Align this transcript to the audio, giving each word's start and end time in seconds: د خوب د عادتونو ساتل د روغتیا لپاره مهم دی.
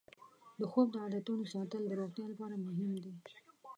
د 0.59 0.61
خوب 0.71 0.87
د 0.91 0.95
عادتونو 1.03 1.43
ساتل 1.53 1.81
د 1.87 1.91
روغتیا 2.01 2.25
لپاره 2.31 2.55
مهم 2.65 2.91
دی. 3.03 3.13